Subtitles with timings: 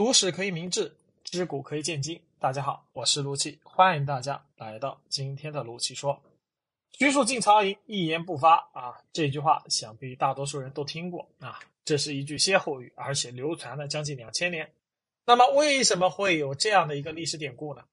[0.00, 2.18] 读史可以明智，知古可以鉴今。
[2.38, 6.22] 大家好，我是陆气，欢迎大家来到今天的陆气说。
[6.92, 8.96] 徐庶进曹营，一言不发啊！
[9.12, 11.60] 这句话想必大多数人都听过啊。
[11.84, 14.72] 这是一句歇后语，而且流传了将近两千年。
[15.26, 17.84] 那么，为什么会有这样的一个历史典故呢？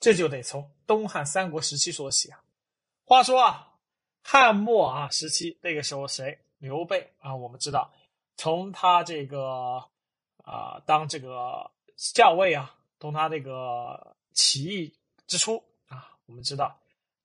[0.00, 2.42] 这就得从东汉三国时期说起啊。
[3.04, 3.74] 话说啊，
[4.24, 6.36] 汉末啊时期，那个时候谁？
[6.58, 7.92] 刘备啊，我们知道，
[8.36, 9.84] 从他这个
[10.48, 14.94] 啊当这个校尉啊，从他这个起义
[15.26, 16.74] 之初啊，我们知道。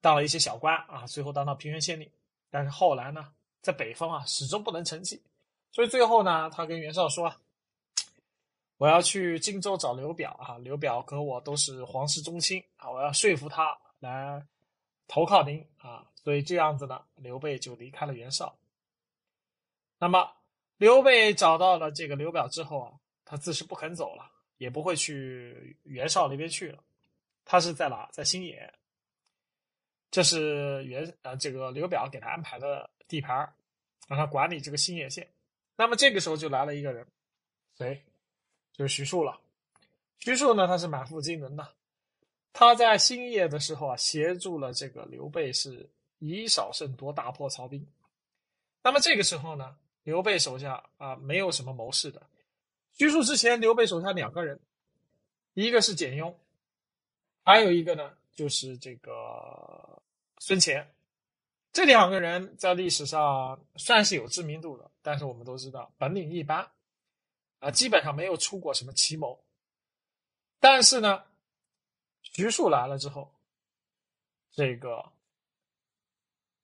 [0.01, 2.11] 当了一些小官啊，最后当到平原县令，
[2.49, 5.23] 但是后来呢，在北方啊，始终不能成器，
[5.71, 7.33] 所以最后呢，他跟袁绍说
[8.75, 14.45] ：“我要去荆州找刘表啊，刘表和我都是皇室宗亲啊，我要说服他来
[15.07, 18.53] 投靠您啊。”所以这样子呢，刘备就离开了袁绍。
[19.99, 20.29] 那么
[20.75, 22.91] 刘备找到了这个刘表之后啊，
[23.33, 24.29] 他自是不肯走了，
[24.59, 26.83] 也不会去袁绍那边去了，
[27.43, 28.07] 他是在哪？
[28.11, 28.71] 在新野。
[30.11, 33.35] 这是袁呃，这个刘表给他安排的地盘
[34.07, 35.27] 让他管理这个新野县。
[35.75, 37.07] 那么这个时候就来了一个人，
[37.75, 38.03] 谁？
[38.71, 39.41] 就是徐庶了。
[40.19, 41.73] 徐庶呢，他是满腹经纶的，
[42.53, 47.83] 他在新野的时候啊，协助了这个刘备是以少胜多，大破曹兵。
[48.83, 52.21] 那么这个时候呢，刘备手下啊没有什么谋士的。
[52.93, 54.59] 徐庶之前，刘备手下两个人，
[55.53, 56.39] 一个是简雍，
[57.43, 60.01] 还有一个呢就是这个。
[60.39, 60.93] 孙乾，
[61.71, 66.69] 这两个人在历史上算是有知名度的，但是我们都知道本领一般，
[67.59, 69.41] 啊，基本上没有出过什么奇谋。
[70.59, 71.23] 但是呢，
[72.23, 73.33] 徐庶来了之后，
[74.51, 75.13] 这个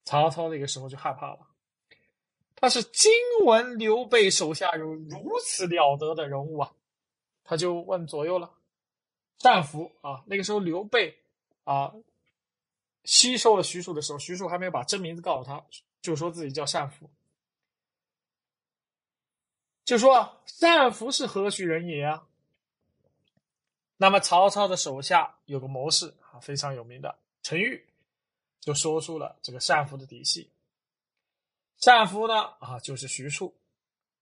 [0.04, 1.48] 曹操那个时候就害怕了。
[2.60, 3.12] 他是惊
[3.46, 6.74] 闻刘备手下有如此了得的人物啊，
[7.44, 8.52] 他就问左右了，
[9.40, 11.18] 单福啊，那个时候刘备
[11.64, 11.94] 啊。
[13.06, 15.66] 吸收了徐庶的时候，徐庶还没有把真名字告诉他，
[16.02, 17.10] 就说自己叫单福，
[19.86, 22.28] 就说单福是何许人也啊？
[23.98, 27.84] 那么曹操的手下有个谋士啊，非常有名的陈玉，
[28.60, 30.52] 就说出了这个单福的底细。
[31.82, 33.56] 单福呢啊，就是徐庶，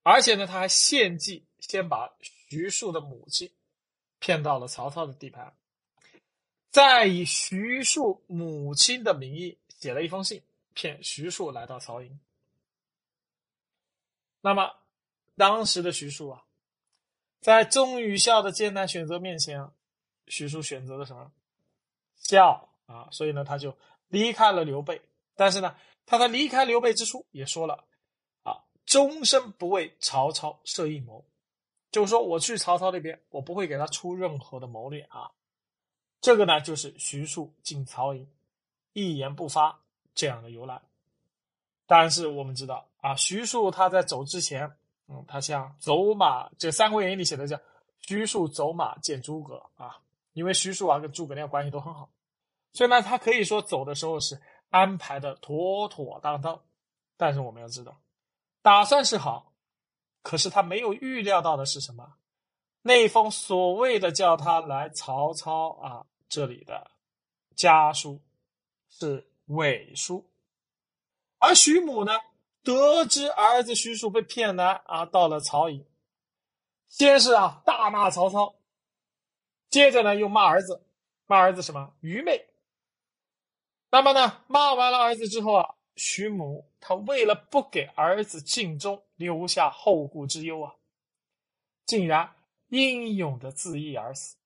[0.02, 3.50] 而且呢他还献计，先把徐庶的母亲
[4.18, 5.54] 骗到了曹操的地盘。
[6.70, 10.42] 再以徐庶母亲的名义写了一封信，
[10.72, 12.18] 骗徐庶来到曹营。
[14.40, 14.72] 那么，
[15.36, 16.44] 当时的徐庶啊，
[17.40, 19.68] 在忠与孝的艰难选择面前，
[20.26, 21.32] 徐庶选择了什么？
[22.16, 23.08] 孝啊！
[23.10, 23.76] 所以呢，他就
[24.08, 25.02] 离开了刘备。
[25.38, 27.84] 但是呢，他在离开刘备之初也说了
[28.42, 31.24] 啊，终身不为曹操设阴谋，
[31.92, 35.30] 就是说我去曹操那边，我不会给他出任何的谋略啊。
[36.20, 38.28] 这个呢，就是徐庶进曹营，
[38.94, 39.80] 一言不发
[40.12, 40.82] 这样的由来。
[41.86, 44.68] 但是我们知道啊，徐庶他在走之前，
[45.06, 47.56] 嗯，他像走马，这《三国演义》里写的叫
[48.04, 50.00] “徐庶走马见诸葛”啊，
[50.32, 52.10] 因为徐庶啊跟诸葛亮关系都很好，
[52.72, 54.40] 所以呢，他可以说走的时候是
[54.70, 56.60] 安排的妥妥当当。
[57.16, 58.00] 但是我们要知道，
[58.62, 59.52] 打算是好，
[60.22, 62.14] 可是他没有预料到的是什么？
[62.82, 66.90] 那封所谓的叫他来曹操啊这里的
[67.56, 68.22] 家书
[68.88, 70.30] 是伪书，
[71.38, 72.12] 而徐母呢
[72.62, 75.84] 得知儿子徐庶被骗来啊到了曹营，
[76.88, 78.54] 先是啊大骂曹操，
[79.68, 80.86] 接着呢又骂儿子，
[81.26, 82.47] 骂儿子什么愚昧。
[83.90, 90.74] 那么呢骂完了儿子之后啊，徐母他为了不给儿子尽忠，留下后顾之忧啊，
[91.86, 92.34] 竟然。
[92.70, 94.36] 英勇的自缢而死，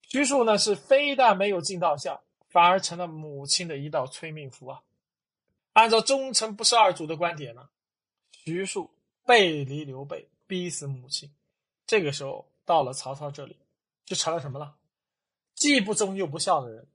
[0.00, 4.82] 徐庶呢是非但没有尽到孝，反而成了母亲的一道催命符啊！
[5.74, 7.68] 按照忠臣不是二主的观点呢，
[8.32, 8.90] 徐庶
[9.26, 11.30] 背离刘备，逼死母亲，
[11.86, 13.58] 这个时候到了曹操这里，
[14.06, 14.74] 就成了什么了？
[15.54, 16.88] 既不忠又不孝的人。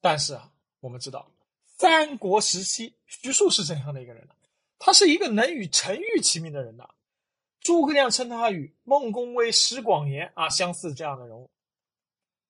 [0.00, 0.50] 但是啊，
[0.82, 1.30] 我们知道
[1.78, 4.34] 三国时期徐庶是怎样的一个人呢？
[4.80, 6.88] 他是一个能与陈玉齐名的人呐。
[7.60, 11.48] 诸葛亮称他与孟公威、石广言啊相似这样的人物。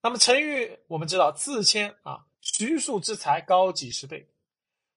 [0.00, 4.26] 那么陈玉，我们知道自谦啊，徐庶之才高几十倍。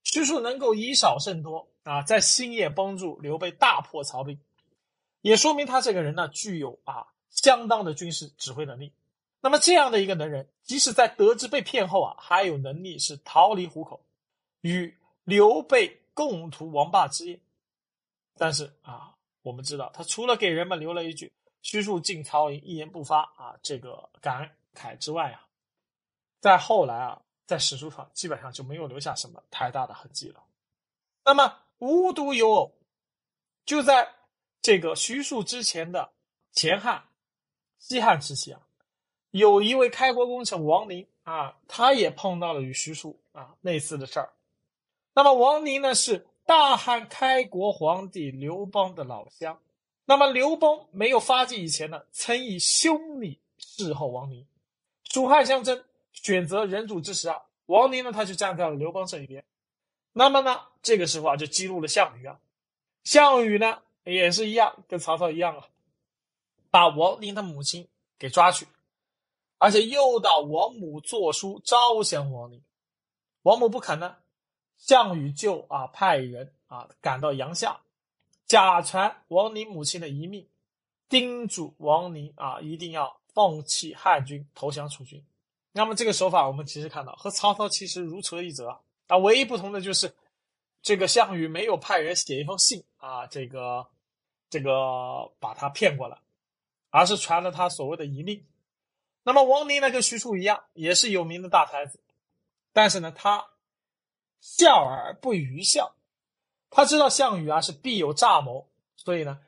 [0.06, 4.40] 徐庶能够以少胜多啊，在新野帮助刘备大破曹兵，
[5.20, 8.94] 也说明他这个人呢具有啊相当的军事指挥能力。
[9.46, 14.04] 那么这样的一个能人，即使在得知被骗后啊，还有能力是逃离虎口，
[14.62, 17.40] 与刘备共图王霸之业。
[18.36, 19.12] 但是啊。
[19.44, 21.32] 我们知道，他除了给人们留了一句
[21.62, 25.46] 徐庶进曹营一言不发啊，这个感慨之外啊，
[26.40, 30.44] 在后来啊，在史书上基本上就没有留下什么太大的痕迹了。
[31.24, 32.74] 那么无独有偶，
[33.68, 34.16] 就在
[34.64, 36.12] 这个徐庶之前的
[36.52, 37.08] 前汉、
[37.78, 38.65] 西汉时期啊，
[39.38, 44.32] 有一位开国功臣王林啊，他也碰到了与徐庶啊类似的事儿。
[45.14, 49.60] 那么王林呢，是大汉开国皇帝刘邦的老乡。
[50.06, 54.48] 那么刘邦没有发迹以前呢，曾以兄弟侍候王林。
[55.04, 55.84] 蜀汉相争，
[56.14, 59.44] 选择人主之时啊，王林呢他就站在了刘邦这一边。
[60.14, 62.40] 那么呢，这个时候啊就激怒了项羽啊。
[63.04, 65.68] 项羽呢也是一样，跟曹操一样啊，
[66.72, 67.86] 把王林的母亲
[68.18, 68.66] 给抓去，
[69.58, 72.62] 而且诱导王母作书招降王宁。
[73.44, 74.16] 王母不肯呢，
[74.78, 77.80] 项羽就啊派人啊赶到阳夏。
[78.46, 80.48] 假传王宁母亲的遗命，
[81.10, 85.24] 叮嘱王宁啊，一定要放弃汉军，投降楚军。
[85.72, 90.14] 那么这个手法，我们其实看到和曹操其实如出一辙啊，唯一不同的就是
[90.82, 93.88] 这个项羽没有派人写一封信啊，这个
[94.50, 96.18] 这个把他骗过来，
[96.92, 98.46] 而是传了他所谓的遗命。
[99.26, 102.00] 那么王宁呢，跟徐庶一样，也是有名的大才子，
[102.72, 103.44] 但是呢，他
[104.40, 105.96] 笑而不语笑。
[106.70, 109.40] 他知道项羽啊是必有诈谋，所以呢，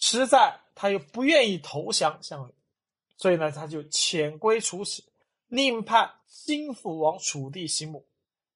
[0.00, 2.52] 实在他又不愿意投降项羽，
[3.18, 5.02] 所以呢，他就潜归楚史，
[5.48, 8.06] 另派心腹往楚地行母，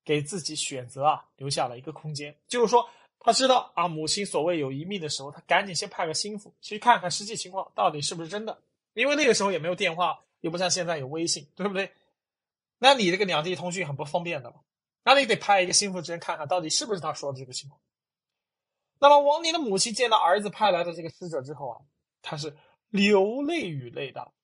[0.03, 2.35] 给自己选择啊留下了一个空间。
[2.49, 2.89] 就是说，
[3.19, 8.63] 他知道啊母亲所谓有一命的时候，他赶紧先派个心腹去看看实际情况到底是不是真的，
[8.95, 11.91] 因为那个时候也没有电话，又不像现在有微信，对不对？
[12.77, 14.61] 那你这个两地通讯很不方便的嘛，
[15.03, 17.81] 那你得派一个心腹之人看看到底是不是他说的这个情况。
[18.99, 21.81] 那么王林的母亲见到儿子派来的这个使者之后啊，
[22.21, 22.55] 他是
[22.91, 24.35] 流泪与泪道：“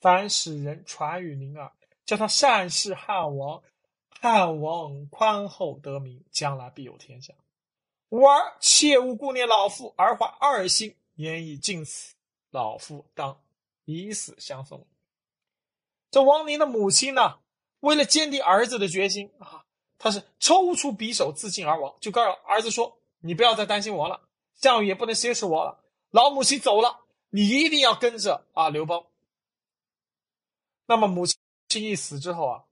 [0.00, 1.70] 凡使人传与宁儿，
[2.06, 3.62] 叫他善事汉王，
[4.08, 7.34] 汉王宽厚得民，将来必有天下。
[8.08, 12.14] 吾儿切勿顾念老父，而怀二心，言已尽此，
[12.50, 13.38] 老父当
[13.84, 14.86] 以死相送。”
[16.12, 17.40] 这王林的母亲呢，
[17.80, 19.64] 为了坚定儿子的决心啊，
[19.98, 22.96] 他是抽出匕首自尽而亡，就告诉儿子说。
[23.24, 24.20] 你不要再担心我了，
[24.56, 25.78] 项羽也不能挟持我了。
[26.10, 29.06] 老母亲走了，你一定要跟着啊刘邦。
[30.86, 31.24] 那么母
[31.68, 32.64] 亲一死之后啊，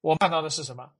[0.00, 0.92] 我看到的是什么？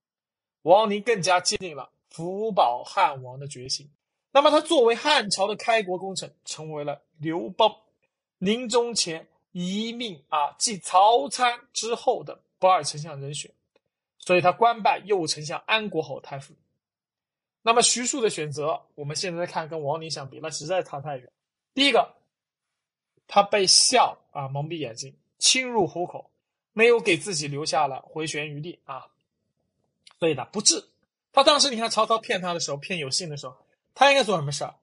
[0.63, 3.89] 王林更加坚定了扶保汉王的决心。
[4.33, 7.73] 那么他作为汉朝的开国功臣，成为了刘邦
[8.39, 13.53] 临终前遗命啊继曹参之后的不二丞相人选，
[14.19, 16.55] 所以他官拜右丞相、安国侯太傅。
[17.63, 21.31] 那么徐庶的选择，我们现在看跟王宁相比，那实在差太远。
[21.73, 22.17] 第一个，
[23.29, 26.29] 他被笑啊蒙蔽眼睛，侵入虎口，
[26.73, 29.07] 没有给自己留下了回旋余地啊，
[30.19, 30.85] 所以呢不智。
[31.33, 33.57] 他当时你看曹操骗他的时候，骗有信的时候，
[33.95, 34.75] 他应该做什么事儿？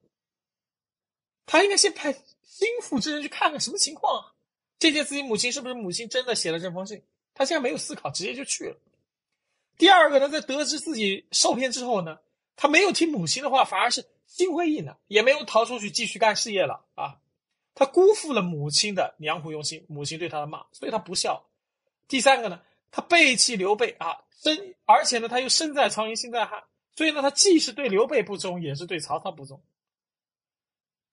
[1.44, 4.32] 他应该先派心腹之人去看看什么情况啊？
[4.82, 7.00] 见见自己母亲是不是母亲真的写了这封信？
[7.34, 8.76] 他现在没有思考，直接就去了。
[9.78, 12.18] 第二个呢，在得知自己受骗之后呢？
[12.56, 17.20] 他没有听母亲的话，反而是心灰意冷，也没有逃出去继续干事业了啊！
[17.74, 21.44] 他辜负了母亲的良苦用心，母亲对他的骂，所以他不孝。
[22.08, 22.60] 第三个呢，
[22.90, 26.64] 他背弃刘备啊，身而且呢，他又身在曹营心在汉，
[26.96, 29.62] 所以呢，他既是对刘备不忠，也是对曹操不忠。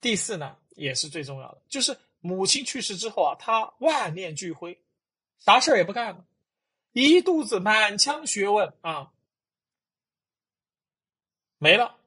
[0.01, 4.81] 第四呢，也是最重要的，就是母亲去世之后啊，他万念俱灰，
[5.39, 6.25] 啥事儿也不干了，
[6.93, 9.11] 一肚子满腔学问啊。
[11.57, 11.97] 没了，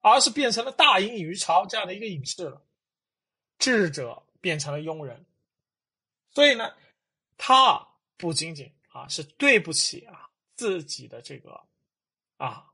[0.00, 2.62] 而是变成了大隐隐于朝这样的一个隐士了。
[3.58, 5.24] 智者变成了庸人，
[6.30, 6.74] 所以呢，
[7.36, 11.60] 他不仅仅啊是对不起啊自己的这个
[12.36, 12.72] 啊，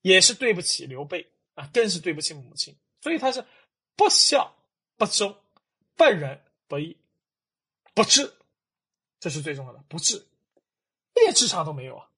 [0.00, 2.76] 也是对不起刘备啊，更是对不起母亲。
[3.00, 3.44] 所以他是
[3.96, 4.54] 不孝、
[4.96, 5.36] 不忠、
[5.96, 6.96] 不仁、不义、
[7.94, 8.32] 不智，
[9.20, 10.26] 这是最重要的，不智，
[11.16, 12.08] 一点智商都没有啊。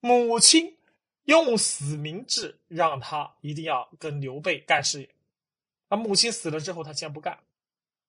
[0.00, 0.76] 母亲。
[1.24, 5.08] 用死明志，让他一定要跟刘备干事业。
[5.88, 7.38] 他母亲死了之后，他竟然不干。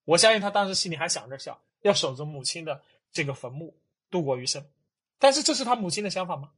[0.05, 2.81] 我相信他当时心里还想着想要守着母亲的
[3.11, 3.77] 这个坟墓
[4.09, 4.65] 度过余生。
[5.19, 6.51] 但是这是他母亲的想法吗？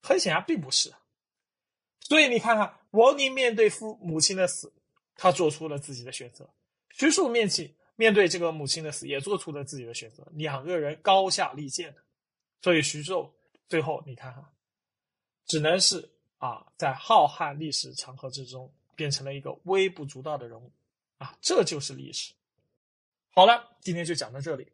[0.00, 0.94] 很显然并不是。
[2.00, 4.72] 所以你看看，王宁面对父母亲的死，
[5.14, 6.46] 他做出了自己的选择；
[6.92, 10.26] 徐庶面起面对这个母亲的死，也做出了自己的选择。
[10.32, 11.94] 两个人高下立见。
[12.62, 13.34] 所以徐寿
[13.68, 14.48] 最后你看哈。
[15.44, 16.08] 只能是
[16.38, 20.70] 啊，在浩瀚历史长河之中，变成了一个微不足道的人物，
[21.18, 22.32] 啊，这就是历史。
[23.30, 24.66] 好了，今天就讲到这里，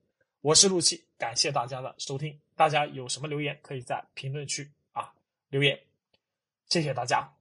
[0.42, 2.38] 我是陆琪，感谢大家的收听。
[2.54, 5.12] 大家有什么留言，可以在评论区啊
[5.48, 5.80] 留言，
[6.68, 7.37] 谢谢大家。